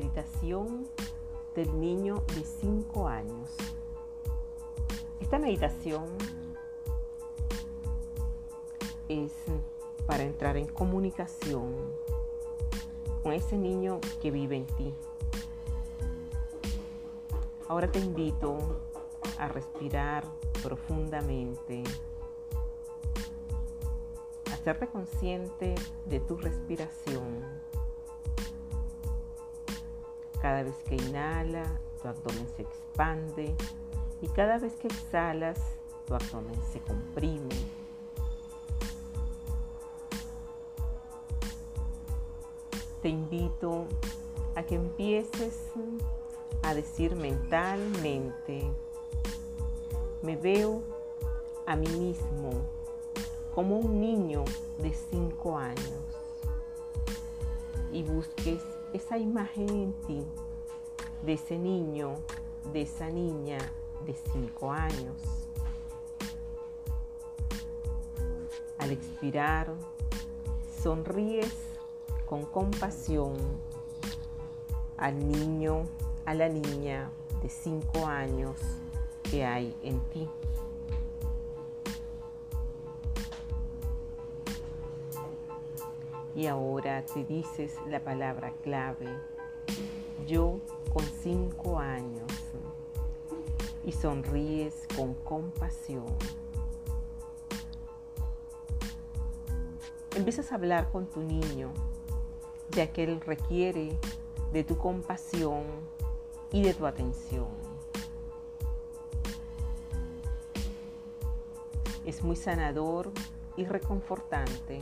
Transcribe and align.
meditación 0.00 0.88
del 1.54 1.78
niño 1.78 2.24
de 2.34 2.42
5 2.42 3.06
años. 3.06 3.50
Esta 5.20 5.38
meditación 5.38 6.06
es 9.08 9.32
para 10.06 10.22
entrar 10.22 10.56
en 10.56 10.66
comunicación 10.68 11.74
con 13.22 13.34
ese 13.34 13.58
niño 13.58 14.00
que 14.22 14.30
vive 14.30 14.56
en 14.56 14.66
ti. 14.66 14.94
Ahora 17.68 17.92
te 17.92 17.98
invito 17.98 18.80
a 19.38 19.48
respirar 19.48 20.24
profundamente, 20.62 21.84
a 24.50 24.54
hacerte 24.54 24.86
consciente 24.86 25.74
de 26.06 26.20
tu 26.20 26.38
respiración 26.38 27.59
cada 30.40 30.62
vez 30.62 30.76
que 30.88 30.96
inhala, 30.96 31.64
tu 32.00 32.08
abdomen 32.08 32.46
se 32.56 32.62
expande 32.62 33.54
y 34.22 34.28
cada 34.28 34.58
vez 34.58 34.74
que 34.74 34.88
exhalas, 34.88 35.58
tu 36.06 36.14
abdomen 36.14 36.58
se 36.72 36.80
comprime. 36.80 37.54
Te 43.02 43.08
invito 43.08 43.86
a 44.54 44.62
que 44.62 44.74
empieces 44.74 45.58
a 46.62 46.74
decir 46.74 47.16
mentalmente, 47.16 48.70
me 50.22 50.36
veo 50.36 50.82
a 51.66 51.76
mí 51.76 51.88
mismo 51.88 52.50
como 53.54 53.78
un 53.78 54.00
niño 54.00 54.44
de 54.78 54.92
5 54.92 55.58
años 55.58 56.10
y 57.92 58.02
busques 58.02 58.60
esa 58.92 59.18
imagen 59.18 59.68
en 59.68 59.92
ti 60.06 60.24
de 61.24 61.34
ese 61.34 61.58
niño, 61.58 62.14
de 62.72 62.82
esa 62.82 63.08
niña 63.08 63.58
de 64.06 64.14
5 64.32 64.72
años. 64.72 65.16
Al 68.78 68.92
expirar, 68.92 69.72
sonríes 70.82 71.54
con 72.26 72.44
compasión 72.46 73.34
al 74.96 75.18
niño, 75.28 75.84
a 76.24 76.34
la 76.34 76.48
niña 76.48 77.10
de 77.42 77.48
5 77.48 78.06
años 78.06 78.56
que 79.30 79.44
hay 79.44 79.76
en 79.82 80.00
ti. 80.10 80.28
Y 86.40 86.46
ahora 86.46 87.04
te 87.04 87.22
dices 87.22 87.76
la 87.86 88.00
palabra 88.00 88.54
clave, 88.62 89.06
yo 90.26 90.58
con 90.90 91.04
cinco 91.22 91.78
años, 91.78 92.32
y 93.84 93.92
sonríes 93.92 94.86
con 94.96 95.12
compasión. 95.12 96.06
Empiezas 100.16 100.50
a 100.50 100.54
hablar 100.54 100.90
con 100.90 101.04
tu 101.04 101.20
niño, 101.20 101.74
ya 102.70 102.90
que 102.90 103.04
él 103.04 103.20
requiere 103.20 103.98
de 104.50 104.64
tu 104.64 104.78
compasión 104.78 105.64
y 106.52 106.62
de 106.62 106.72
tu 106.72 106.86
atención. 106.86 107.48
Es 112.06 112.22
muy 112.22 112.36
sanador 112.36 113.10
y 113.58 113.66
reconfortante 113.66 114.80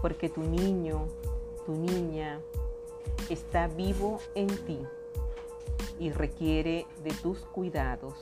porque 0.00 0.28
tu 0.28 0.42
niño, 0.42 1.06
tu 1.66 1.72
niña 1.72 2.40
está 3.28 3.68
vivo 3.68 4.20
en 4.34 4.48
ti 4.64 4.80
y 5.98 6.10
requiere 6.10 6.86
de 7.02 7.12
tus 7.12 7.38
cuidados. 7.40 8.14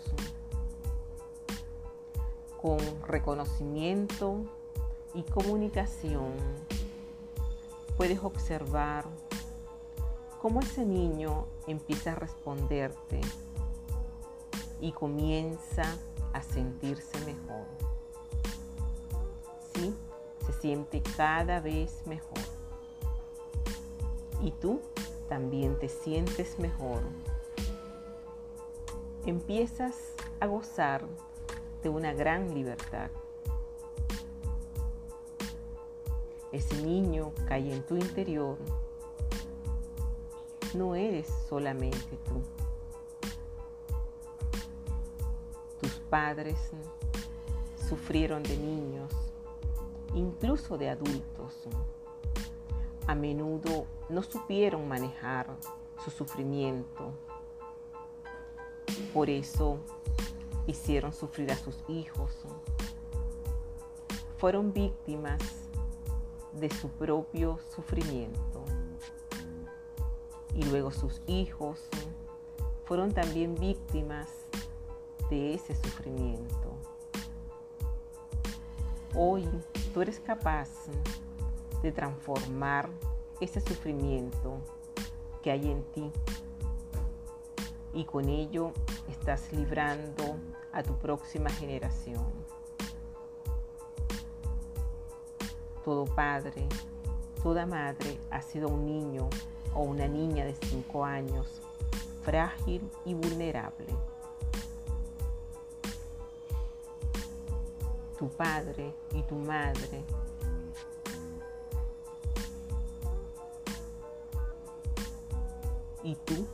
Con 2.60 2.78
reconocimiento 3.06 4.44
y 5.14 5.22
comunicación 5.22 6.32
puedes 7.96 8.22
observar 8.22 9.04
cómo 10.42 10.60
ese 10.60 10.84
niño 10.84 11.46
empieza 11.66 12.12
a 12.12 12.14
responderte 12.16 13.20
y 14.80 14.92
comienza 14.92 15.84
a 16.32 16.42
sentirse 16.42 17.18
mejor. 17.24 17.66
Siente 20.60 21.02
cada 21.16 21.60
vez 21.60 22.02
mejor. 22.06 22.38
Y 24.40 24.50
tú 24.52 24.80
también 25.28 25.78
te 25.78 25.88
sientes 25.88 26.58
mejor. 26.58 27.02
Empiezas 29.24 29.94
a 30.40 30.46
gozar 30.46 31.04
de 31.82 31.88
una 31.88 32.12
gran 32.12 32.54
libertad. 32.54 33.10
Ese 36.50 36.82
niño 36.82 37.32
cae 37.46 37.72
en 37.72 37.82
tu 37.82 37.96
interior. 37.96 38.56
No 40.74 40.94
eres 40.94 41.28
solamente 41.48 42.18
tú. 42.24 42.42
Tus 45.80 45.92
padres 46.10 46.58
sufrieron 47.88 48.42
de 48.42 48.56
niños 48.56 49.27
incluso 50.14 50.78
de 50.78 50.90
adultos. 50.90 51.68
A 53.06 53.14
menudo 53.14 53.86
no 54.08 54.22
supieron 54.22 54.86
manejar 54.86 55.48
su 56.04 56.10
sufrimiento. 56.10 57.12
Por 59.12 59.30
eso 59.30 59.78
hicieron 60.66 61.12
sufrir 61.12 61.50
a 61.52 61.56
sus 61.56 61.82
hijos. 61.88 62.30
Fueron 64.36 64.72
víctimas 64.72 65.40
de 66.52 66.70
su 66.70 66.88
propio 66.88 67.58
sufrimiento. 67.74 68.64
Y 70.54 70.64
luego 70.64 70.90
sus 70.90 71.20
hijos 71.26 71.88
fueron 72.84 73.12
también 73.12 73.54
víctimas 73.54 74.28
de 75.30 75.54
ese 75.54 75.74
sufrimiento. 75.74 76.77
Hoy 79.14 79.48
tú 79.94 80.02
eres 80.02 80.20
capaz 80.20 80.68
de 81.82 81.92
transformar 81.92 82.88
ese 83.40 83.60
sufrimiento 83.60 84.58
que 85.42 85.50
hay 85.50 85.70
en 85.70 85.82
ti 85.92 86.10
y 87.94 88.04
con 88.04 88.28
ello 88.28 88.72
estás 89.08 89.52
librando 89.52 90.36
a 90.72 90.82
tu 90.82 90.94
próxima 90.98 91.48
generación. 91.50 92.26
Todo 95.84 96.04
padre, 96.04 96.66
toda 97.42 97.64
madre 97.64 98.18
ha 98.30 98.42
sido 98.42 98.68
un 98.68 98.84
niño 98.84 99.30
o 99.74 99.82
una 99.82 100.06
niña 100.06 100.44
de 100.44 100.54
5 100.54 101.04
años 101.04 101.62
frágil 102.22 102.82
y 103.06 103.14
vulnerable. 103.14 103.86
Tu 108.18 108.28
padre 108.28 108.92
y 109.12 109.22
tu 109.22 109.36
madre. 109.36 110.04
Y 116.02 116.14
tú 116.16 116.46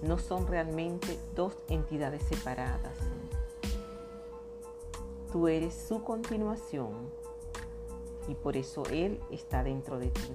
no 0.00 0.18
son 0.18 0.46
realmente 0.46 1.18
dos 1.34 1.54
entidades 1.68 2.22
separadas. 2.24 2.96
Tú 5.30 5.48
eres 5.48 5.74
su 5.74 6.02
continuación 6.02 7.10
y 8.28 8.34
por 8.34 8.56
eso 8.56 8.84
Él 8.90 9.20
está 9.30 9.62
dentro 9.62 9.98
de 9.98 10.10
ti. 10.10 10.32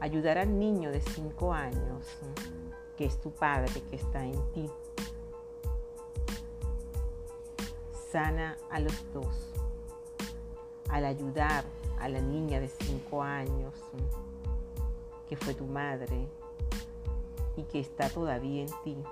Ayudar 0.00 0.38
al 0.38 0.58
niño 0.58 0.90
de 0.90 1.00
5 1.00 1.52
años, 1.52 2.06
que 2.96 3.04
es 3.04 3.20
tu 3.20 3.30
padre 3.30 3.82
que 3.88 3.96
está 3.96 4.24
en 4.24 4.52
ti, 4.52 4.68
sana 8.12 8.58
a 8.68 8.78
los 8.78 9.10
dos. 9.14 9.54
Al 10.90 11.06
ayudar 11.06 11.64
a 11.98 12.10
la 12.10 12.20
niña 12.20 12.60
de 12.60 12.68
5 12.68 13.22
años, 13.22 13.74
que 15.26 15.36
fue 15.36 15.54
tu 15.54 15.64
madre 15.64 16.28
y 17.56 17.62
que 17.62 17.80
está 17.80 18.10
todavía 18.10 18.64
en 18.64 18.70
ti, 18.84 19.02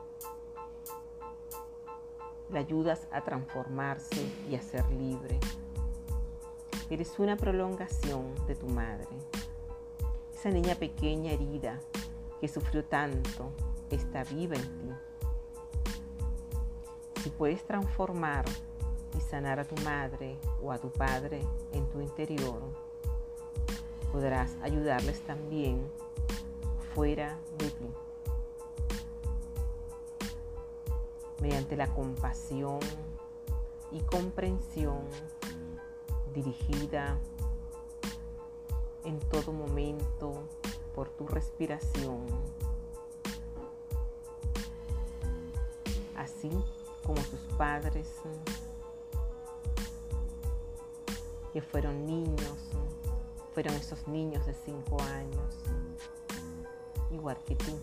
la 2.51 2.59
ayudas 2.59 3.09
a 3.11 3.23
transformarse 3.23 4.31
y 4.51 4.55
a 4.55 4.61
ser 4.61 4.85
libre. 4.91 5.41
Eres 6.91 7.19
una 7.19 7.37
prolongación 7.37 8.35
de 8.47 8.55
tu 8.55 8.67
madre. 8.67 9.09
Esa 10.35 10.51
niña 10.51 10.75
pequeña 10.75 11.33
herida 11.33 11.81
que 12.39 12.49
sufrió 12.49 12.85
tanto 12.85 13.51
está 13.89 14.25
viva 14.25 14.57
en 14.57 14.79
ti. 14.79 14.93
Si 17.23 17.31
puedes 17.31 17.65
transformar 17.65 18.45
sanar 19.31 19.61
a 19.61 19.65
tu 19.65 19.77
madre 19.83 20.37
o 20.61 20.73
a 20.73 20.79
tu 20.79 20.91
padre 20.91 21.47
en 21.73 21.87
tu 21.91 22.01
interior, 22.01 22.61
podrás 24.11 24.57
ayudarles 24.61 25.21
también 25.21 25.87
fuera 26.95 27.39
de 27.59 27.71
ti. 27.71 27.87
Mediante 31.41 31.77
la 31.77 31.87
compasión 31.95 32.81
y 33.93 34.01
comprensión 34.01 35.05
dirigida 36.35 37.17
en 39.05 39.21
todo 39.31 39.53
momento 39.53 40.43
por 40.93 41.09
tu 41.09 41.29
respiración, 41.29 42.27
así 46.17 46.51
como 47.07 47.23
tus 47.23 47.41
padres 47.57 48.09
que 51.53 51.61
fueron 51.61 52.07
niños, 52.07 52.71
fueron 53.53 53.75
esos 53.75 54.07
niños 54.07 54.47
de 54.47 54.55
cinco 54.55 54.97
años, 55.03 55.55
igual 57.11 57.39
que 57.45 57.57
tú. 57.57 57.79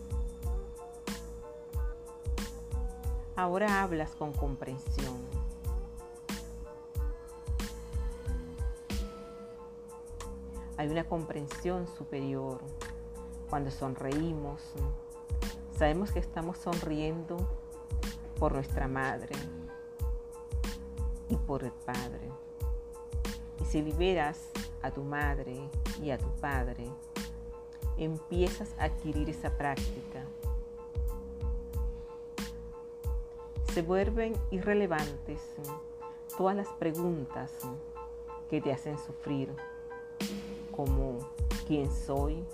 Ahora 3.36 3.84
hablas 3.84 4.16
con 4.16 4.34
comprensión. 4.34 5.16
Hay 10.78 10.88
una 10.90 11.04
comprensión 11.04 11.88
superior 11.88 12.62
cuando 13.50 13.72
sonreímos. 13.72 14.62
Sabemos 15.78 16.12
que 16.12 16.20
estamos 16.20 16.58
sonriendo 16.58 17.38
por 18.40 18.54
nuestra 18.54 18.88
madre 18.88 19.36
y 21.30 21.36
por 21.36 21.64
el 21.64 21.72
padre. 21.72 22.32
Si 23.70 23.82
liberas 23.82 24.50
a 24.82 24.92
tu 24.92 25.04
madre 25.04 25.58
y 26.02 26.12
a 26.12 26.18
tu 26.18 26.30
padre, 26.40 26.88
empiezas 27.98 28.74
a 28.80 28.86
adquirir 28.86 29.30
esa 29.30 29.50
práctica. 29.58 30.24
Se 33.74 33.82
vuelven 33.82 34.34
irrelevantes 34.52 35.42
todas 36.38 36.56
las 36.56 36.68
preguntas 36.70 37.52
que 38.50 38.62
te 38.62 38.72
hacen 38.72 38.98
sufrir, 38.98 39.54
como 40.72 41.20
quién 41.68 41.92
soy, 41.92 42.46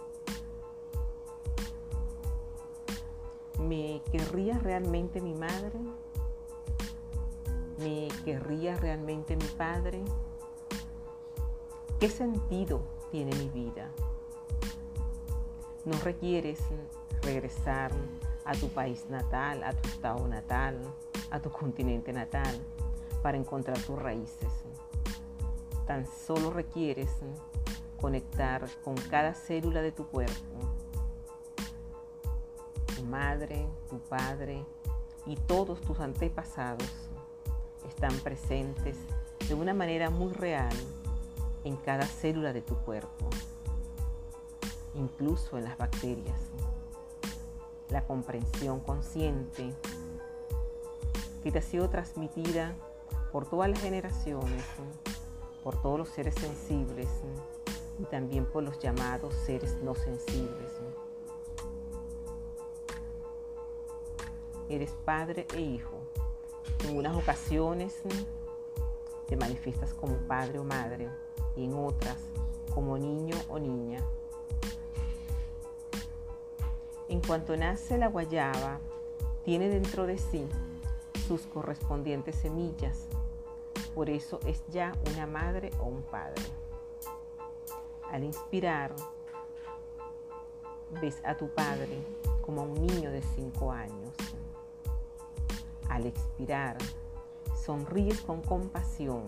¿Me 3.60 4.02
querría 4.12 4.58
realmente 4.60 5.22
mi 5.22 5.34
madre? 5.34 5.80
¿Me 7.78 8.10
querría 8.26 8.76
realmente 8.76 9.38
mi 9.38 9.46
padre? 9.46 10.04
¿Qué 12.04 12.10
sentido 12.10 12.82
tiene 13.12 13.34
mi 13.38 13.48
vida? 13.48 13.90
No 15.86 15.98
requieres 16.04 16.60
regresar 17.22 17.94
a 18.44 18.52
tu 18.56 18.68
país 18.68 19.06
natal, 19.10 19.64
a 19.64 19.72
tu 19.72 19.88
estado 19.88 20.28
natal, 20.28 20.82
a 21.32 21.40
tu 21.40 21.50
continente 21.50 22.12
natal 22.12 22.60
para 23.22 23.38
encontrar 23.38 23.78
tus 23.80 23.98
raíces. 23.98 24.50
Tan 25.88 26.06
solo 26.06 26.52
requieres 26.52 27.10
conectar 28.02 28.68
con 28.84 28.96
cada 28.96 29.34
célula 29.34 29.82
de 29.82 29.94
tu 29.94 30.06
cuerpo 30.06 30.60
madre, 33.10 33.66
tu 33.90 33.98
padre 34.00 34.66
y 35.26 35.38
todos 35.38 35.80
tus 35.80 36.02
antepasados 36.02 36.90
están 37.88 38.14
presentes 38.20 38.98
de 39.48 39.54
una 39.54 39.74
manera 39.74 40.10
muy 40.10 40.34
real 40.34 40.76
en 41.64 41.78
cada 41.78 42.06
célula 42.06 42.54
de 42.54 42.62
tu 42.62 42.76
cuerpo, 42.76 43.30
incluso 44.96 45.58
en 45.58 45.66
las 45.66 45.78
bacterias. 45.78 46.40
La 47.90 48.06
comprensión 48.06 48.80
consciente 48.80 49.74
que 51.44 51.52
te 51.52 51.60
ha 51.60 51.62
sido 51.62 51.90
transmitida 51.90 52.76
por 53.32 53.50
todas 53.50 53.70
las 53.70 53.80
generaciones, 53.80 54.64
por 55.64 55.82
todos 55.82 56.00
los 56.00 56.10
seres 56.10 56.36
sensibles 56.36 57.10
y 58.00 58.04
también 58.06 58.46
por 58.46 58.64
los 58.64 58.80
llamados 58.80 59.34
seres 59.46 59.78
no 59.84 59.96
sensibles. 59.96 60.72
eres 64.70 64.92
padre 65.06 65.48
e 65.54 65.62
hijo. 65.62 65.98
En 66.88 66.98
unas 66.98 67.16
ocasiones 67.16 68.02
te 69.28 69.38
manifiestas 69.38 69.94
como 69.94 70.16
padre 70.28 70.60
o 70.60 70.64
madre 70.64 71.10
y 71.56 71.66
en 71.66 71.74
otras 71.74 72.18
como 72.74 72.98
niño 72.98 73.36
o 73.50 73.60
niña. 73.60 74.04
En 77.08 77.22
cuanto 77.22 77.56
nace 77.56 77.98
la 77.98 78.08
guayaba, 78.08 78.80
tiene 79.44 79.70
dentro 79.70 80.08
de 80.08 80.18
sí 80.18 80.48
sus 81.28 81.42
correspondientes 81.48 82.36
semillas. 82.36 83.08
Por 83.94 84.10
eso 84.10 84.40
es 84.48 84.64
ya 84.70 84.94
una 85.12 85.28
madre 85.28 85.72
o 85.80 85.86
un 85.86 86.02
padre. 86.02 86.42
Al 88.10 88.24
inspirar, 88.24 88.96
ves 91.02 91.22
a 91.24 91.36
tu 91.36 91.50
padre 91.50 92.02
como 92.42 92.62
a 92.62 92.64
un 92.66 92.86
niño 92.86 93.12
de 93.12 93.22
cinco 93.36 93.72
años. 93.72 94.14
Al 95.90 96.06
expirar, 96.06 96.78
sonríes 97.64 98.20
con 98.22 98.42
compasión 98.42 99.24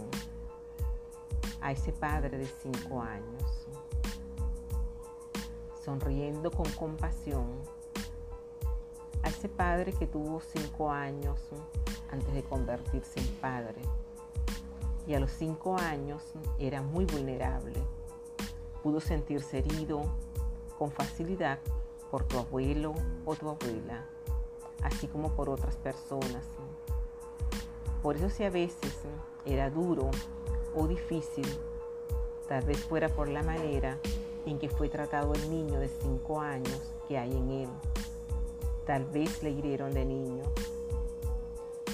a 1.61 1.71
ese 1.71 1.93
padre 1.93 2.37
de 2.37 2.45
cinco 2.45 3.01
años. 3.01 3.67
Sonriendo 5.81 6.51
con 6.51 6.69
compasión 6.71 7.45
a 9.23 9.29
ese 9.29 9.47
padre 9.47 9.93
que 9.93 10.05
tuvo 10.05 10.41
cinco 10.41 10.91
años 10.91 11.39
antes 12.11 12.33
de 12.33 12.43
convertirse 12.43 13.19
en 13.21 13.27
padre. 13.35 13.81
Y 15.07 15.13
a 15.13 15.19
los 15.19 15.31
cinco 15.31 15.77
años 15.77 16.21
era 16.59 16.81
muy 16.81 17.05
vulnerable. 17.05 17.81
Pudo 18.83 18.99
sentirse 18.99 19.59
herido 19.59 20.01
con 20.77 20.91
facilidad 20.91 21.59
por 22.11 22.25
tu 22.25 22.37
abuelo 22.37 22.93
o 23.25 23.35
tu 23.35 23.49
abuela 23.49 24.05
así 24.85 25.07
como 25.07 25.29
por 25.29 25.49
otras 25.49 25.75
personas. 25.77 26.45
Por 28.05 28.17
eso 28.17 28.29
si 28.29 28.43
a 28.43 28.51
veces 28.51 28.93
era 29.47 29.71
duro 29.71 30.11
o 30.75 30.85
difícil, 30.85 31.47
tal 32.47 32.63
vez 32.63 32.77
fuera 32.83 33.09
por 33.09 33.27
la 33.27 33.41
manera 33.41 33.97
en 34.45 34.59
que 34.59 34.69
fue 34.69 34.89
tratado 34.89 35.33
el 35.33 35.49
niño 35.49 35.79
de 35.79 35.89
5 35.89 36.39
años 36.39 36.93
que 37.07 37.17
hay 37.17 37.35
en 37.35 37.49
él. 37.49 37.69
Tal 38.85 39.05
vez 39.05 39.41
le 39.41 39.49
hirieron 39.49 39.91
de 39.91 40.05
niño. 40.05 40.43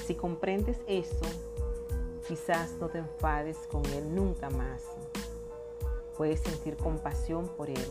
Si 0.05 0.13
comprendes 0.15 0.81
eso, 0.85 1.25
quizás 2.27 2.73
no 2.73 2.89
te 2.89 2.97
enfades 2.97 3.59
con 3.71 3.85
él 3.85 4.13
nunca 4.13 4.49
más. 4.49 4.83
Puedes 6.17 6.41
sentir 6.41 6.75
compasión 6.75 7.47
por 7.47 7.69
él. 7.69 7.87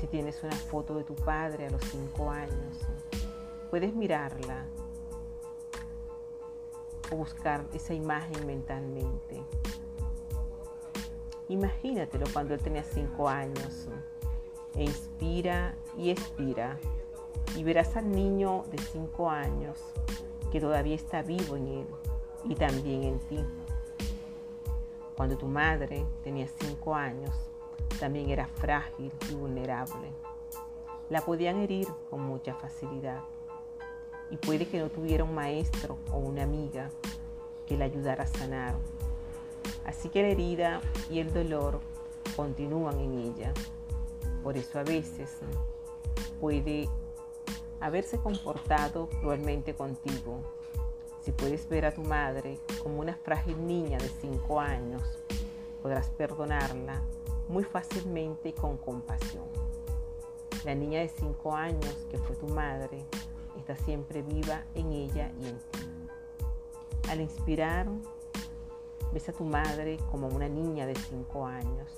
Si 0.00 0.08
tienes 0.08 0.42
una 0.42 0.56
foto 0.56 0.96
de 0.96 1.04
tu 1.04 1.14
padre 1.14 1.68
a 1.68 1.70
los 1.70 1.82
5 1.82 2.30
años, 2.32 2.80
puedes 3.70 3.94
mirarla 3.94 4.66
o 7.10 7.16
buscar 7.16 7.64
esa 7.72 7.94
imagen 7.94 8.46
mentalmente. 8.46 9.42
Imagínatelo 11.48 12.26
cuando 12.32 12.54
él 12.54 12.60
tenía 12.60 12.82
cinco 12.82 13.28
años. 13.28 13.88
E 14.74 14.84
inspira 14.84 15.74
y 15.96 16.10
expira. 16.10 16.78
Y 17.56 17.62
verás 17.62 17.96
al 17.96 18.10
niño 18.10 18.64
de 18.70 18.78
cinco 18.78 19.30
años 19.30 19.78
que 20.50 20.60
todavía 20.60 20.94
está 20.94 21.22
vivo 21.22 21.56
en 21.56 21.68
él 21.68 21.86
y 22.44 22.54
también 22.54 23.04
en 23.04 23.18
ti. 23.20 23.44
Cuando 25.16 25.38
tu 25.38 25.46
madre 25.46 26.04
tenía 26.22 26.46
cinco 26.60 26.94
años, 26.94 27.34
también 27.98 28.28
era 28.28 28.46
frágil 28.46 29.10
y 29.30 29.34
vulnerable. 29.34 30.12
La 31.08 31.22
podían 31.22 31.58
herir 31.58 31.88
con 32.10 32.20
mucha 32.20 32.54
facilidad 32.54 33.22
y 34.30 34.36
puede 34.36 34.66
que 34.66 34.80
no 34.80 34.88
tuviera 34.88 35.24
un 35.24 35.34
maestro 35.34 35.98
o 36.12 36.18
una 36.18 36.42
amiga 36.42 36.90
que 37.66 37.76
le 37.76 37.84
ayudara 37.84 38.24
a 38.24 38.26
sanar. 38.26 38.74
Así 39.84 40.08
que 40.08 40.22
la 40.22 40.28
herida 40.28 40.80
y 41.10 41.20
el 41.20 41.32
dolor 41.32 41.80
continúan 42.34 42.98
en 42.98 43.18
ella. 43.18 43.52
Por 44.42 44.56
eso 44.56 44.78
a 44.78 44.84
veces 44.84 45.38
puede 46.40 46.88
haberse 47.80 48.18
comportado 48.18 49.08
cruelmente 49.20 49.74
contigo. 49.74 50.40
Si 51.20 51.32
puedes 51.32 51.68
ver 51.68 51.86
a 51.86 51.94
tu 51.94 52.02
madre 52.02 52.60
como 52.82 53.00
una 53.00 53.16
frágil 53.16 53.66
niña 53.66 53.98
de 53.98 54.08
5 54.08 54.60
años, 54.60 55.02
podrás 55.82 56.08
perdonarla 56.10 57.02
muy 57.48 57.64
fácilmente 57.64 58.50
y 58.50 58.52
con 58.52 58.76
compasión. 58.76 59.44
La 60.64 60.74
niña 60.74 61.00
de 61.00 61.08
5 61.08 61.54
años 61.54 62.06
que 62.10 62.18
fue 62.18 62.36
tu 62.36 62.48
madre 62.48 63.04
siempre 63.74 64.22
viva 64.22 64.62
en 64.74 64.92
ella 64.92 65.32
y 65.40 65.48
en 65.48 65.58
ti. 65.58 65.96
Al 67.08 67.20
inspirar, 67.20 67.88
ves 69.12 69.28
a 69.28 69.32
tu 69.32 69.44
madre 69.44 69.98
como 70.10 70.28
una 70.28 70.48
niña 70.48 70.86
de 70.86 70.94
5 70.94 71.46
años. 71.46 71.88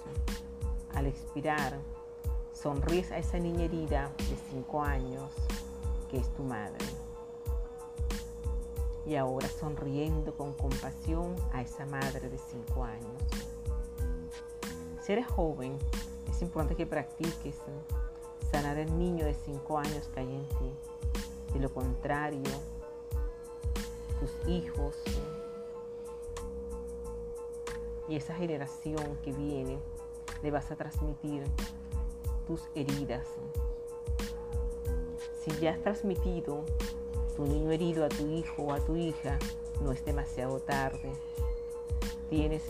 Al 0.94 1.06
expirar, 1.06 1.78
sonríes 2.52 3.10
a 3.12 3.18
esa 3.18 3.38
niña 3.38 3.64
herida 3.64 4.12
de 4.16 4.36
5 4.50 4.82
años 4.82 5.32
que 6.10 6.18
es 6.18 6.28
tu 6.34 6.42
madre. 6.42 6.84
Y 9.06 9.16
ahora 9.16 9.48
sonriendo 9.48 10.34
con 10.36 10.52
compasión 10.54 11.34
a 11.52 11.62
esa 11.62 11.86
madre 11.86 12.28
de 12.28 12.38
5 12.38 12.84
años. 12.84 13.22
Si 15.00 15.12
eres 15.12 15.26
joven, 15.26 15.76
es 16.30 16.42
importante 16.42 16.76
que 16.76 16.86
practiques 16.86 17.56
sanar 18.50 18.78
el 18.78 18.98
niño 18.98 19.24
de 19.24 19.34
5 19.34 19.78
años 19.78 20.08
que 20.12 20.20
hay 20.20 20.34
en 20.34 20.48
ti. 20.48 20.70
De 21.52 21.60
lo 21.60 21.72
contrario, 21.72 22.42
tus 24.20 24.48
hijos 24.48 24.96
y 28.08 28.16
esa 28.16 28.34
generación 28.34 29.18
que 29.22 29.32
viene 29.32 29.78
le 30.42 30.50
vas 30.50 30.70
a 30.70 30.76
transmitir 30.76 31.44
tus 32.46 32.62
heridas. 32.74 33.26
Si 35.40 35.50
ya 35.60 35.72
has 35.72 35.80
transmitido 35.80 36.64
tu 37.36 37.46
niño 37.46 37.70
herido 37.70 38.04
a 38.04 38.08
tu 38.08 38.26
hijo 38.26 38.62
o 38.62 38.72
a 38.72 38.80
tu 38.80 38.96
hija, 38.96 39.38
no 39.80 39.92
es 39.92 40.04
demasiado 40.04 40.60
tarde. 40.60 41.12
Tienes 42.28 42.64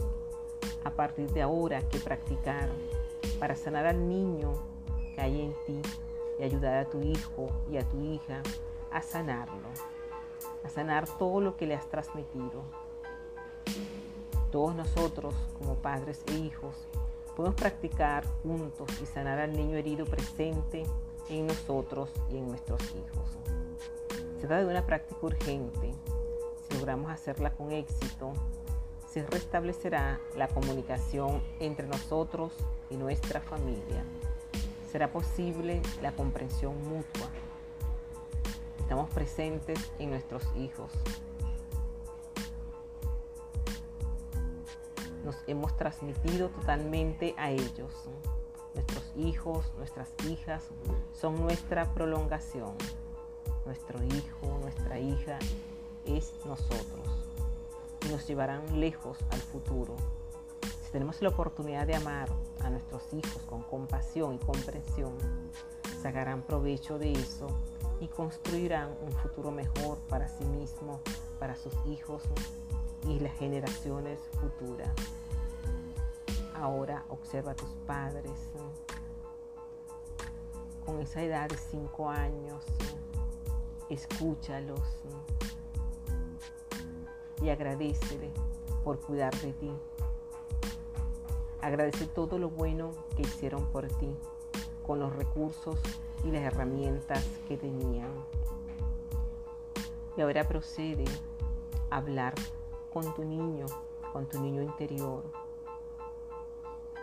a 0.85 0.91
partir 0.91 1.31
de 1.33 1.43
ahora 1.43 1.81
que 1.89 1.99
practicar 1.99 2.69
para 3.39 3.57
sanar 3.57 3.87
al 3.87 4.09
niño 4.09 4.53
que 5.15 5.21
hay 5.21 5.41
en 5.41 5.55
ti 5.67 5.81
y 6.39 6.43
ayudar 6.43 6.75
a 6.77 6.89
tu 6.89 7.01
hijo 7.01 7.49
y 7.71 7.77
a 7.77 7.89
tu 7.89 8.01
hija 8.03 8.43
a 8.93 9.03
sanarlo, 9.03 9.69
a 10.65 10.69
sanar 10.69 11.09
todo 11.19 11.41
lo 11.41 11.57
que 11.57 11.67
le 11.67 11.75
has 11.75 11.89
transmitido. 11.89 12.63
Todos 14.51 14.75
nosotros 14.75 15.35
como 15.59 15.75
padres 15.75 16.23
e 16.29 16.35
hijos 16.35 16.75
podemos 17.37 17.57
practicar 17.61 18.27
juntos 18.43 18.89
y 19.03 19.07
sanar 19.07 19.39
al 19.39 19.53
niño 19.53 19.77
herido 19.77 20.07
presente 20.07 20.85
en 21.29 21.47
nosotros 21.47 22.11
y 22.31 22.39
en 22.39 22.49
nuestros 22.49 22.81
hijos. 22.83 23.39
Se 24.41 24.47
trata 24.47 24.65
de 24.65 24.71
una 24.71 24.87
práctica 24.87 25.21
urgente. 25.23 25.93
Si 26.69 26.75
logramos 26.75 27.11
hacerla 27.11 27.51
con 27.51 27.73
éxito, 27.73 28.33
se 29.09 29.25
restablecerá 29.27 30.21
la 30.37 30.49
comunicación 30.49 31.43
entre 31.61 31.87
nosotros 31.87 32.53
y 32.91 32.97
nuestra 32.97 33.41
familia. 33.41 34.05
Será 34.91 35.11
posible 35.13 35.83
la 36.03 36.13
comprensión 36.13 36.75
mutua. 36.89 37.29
Estamos 38.89 39.11
presentes 39.11 39.93
en 39.99 40.09
nuestros 40.09 40.43
hijos, 40.57 40.91
nos 45.27 45.37
hemos 45.47 45.77
transmitido 45.77 46.49
totalmente 46.49 47.35
a 47.37 47.51
ellos. 47.51 47.93
Nuestros 48.73 49.13
hijos, 49.15 49.71
nuestras 49.77 50.09
hijas 50.27 50.65
son 51.13 51.39
nuestra 51.39 51.93
prolongación. 51.93 52.73
Nuestro 53.67 54.03
hijo, 54.03 54.59
nuestra 54.63 54.99
hija 54.99 55.39
es 56.07 56.33
nosotros 56.47 57.07
y 58.07 58.09
nos 58.09 58.27
llevarán 58.27 58.81
lejos 58.81 59.19
al 59.33 59.41
futuro. 59.41 59.97
Si 60.83 60.91
tenemos 60.93 61.21
la 61.21 61.29
oportunidad 61.29 61.87
de 61.87 61.95
amar 61.95 62.31
a 62.61 62.71
nuestros 62.71 63.03
hijos 63.13 63.43
con 63.43 63.61
compasión 63.65 64.37
y 64.37 64.39
comprensión, 64.39 65.13
sacarán 66.01 66.43
provecho 66.43 66.99
de 66.99 67.13
eso 67.13 67.49
y 68.01 68.07
construirán 68.07 68.91
un 69.03 69.13
futuro 69.13 69.51
mejor 69.51 69.99
para 70.09 70.29
sí 70.29 70.45
mismos, 70.45 71.01
para 71.39 71.57
sus 71.57 71.75
hijos 71.87 72.23
y 73.09 73.19
las 73.19 73.37
generaciones 73.37 74.21
futuras. 74.41 74.91
Ahora 76.55 77.05
observa 77.09 77.53
a 77.53 77.57
tus 77.57 77.71
padres 77.87 78.33
con 80.85 81.01
esa 81.01 81.23
edad 81.23 81.49
de 81.49 81.57
5 81.57 82.09
años, 82.09 82.65
escúchalos 83.91 84.81
y 87.43 87.51
agradecele 87.51 88.31
por 88.85 89.01
cuidar 89.01 89.35
de 89.41 89.53
ti. 89.53 89.71
Agradece 91.61 92.07
todo 92.07 92.39
lo 92.39 92.51
bueno 92.51 92.93
que 93.17 93.23
hicieron 93.23 93.67
por 93.67 93.89
ti 93.89 94.17
con 94.89 95.01
los 95.01 95.15
recursos 95.15 95.79
y 96.25 96.31
las 96.31 96.41
herramientas 96.41 97.23
que 97.47 97.59
tenían. 97.59 98.09
Y 100.17 100.23
ahora 100.23 100.49
procede 100.49 101.05
a 101.91 101.99
hablar 101.99 102.35
con 102.91 103.15
tu 103.15 103.23
niño, 103.23 103.67
con 104.15 104.27
tu 104.27 104.41
niño 104.41 104.63
interior 104.63 105.23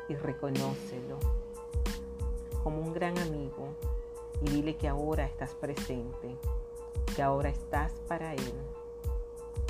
y 0.10 0.16
reconócelo 0.16 1.18
como 2.64 2.82
un 2.82 2.92
gran 2.92 3.16
amigo 3.20 3.68
y 4.42 4.50
dile 4.50 4.76
que 4.76 4.88
ahora 4.88 5.26
estás 5.26 5.54
presente, 5.54 6.36
que 7.16 7.22
ahora 7.22 7.50
estás 7.50 7.92
para 8.08 8.34
él, 8.34 8.54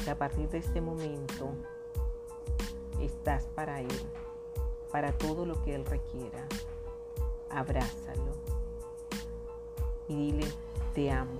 que 0.06 0.10
a 0.10 0.18
partir 0.18 0.48
de 0.48 0.60
este 0.60 0.80
momento 0.80 1.50
estás 3.02 3.44
para 3.56 3.82
él, 3.82 4.02
para 4.90 5.12
todo 5.12 5.46
lo 5.46 5.62
que 5.64 5.76
él 5.76 5.84
requiera. 5.84 6.48
Abrázalo. 7.56 8.34
Y 10.08 10.16
dile, 10.16 10.48
te 10.94 11.10
amo 11.10 11.40